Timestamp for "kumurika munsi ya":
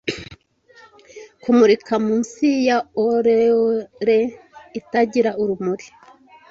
1.41-2.77